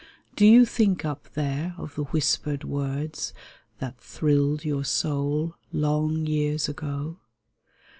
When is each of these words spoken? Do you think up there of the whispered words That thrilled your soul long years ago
Do 0.35 0.47
you 0.47 0.65
think 0.65 1.05
up 1.05 1.29
there 1.35 1.75
of 1.77 1.93
the 1.93 2.05
whispered 2.05 2.63
words 2.63 3.35
That 3.77 4.01
thrilled 4.01 4.65
your 4.65 4.83
soul 4.83 5.57
long 5.71 6.25
years 6.25 6.67
ago 6.67 7.19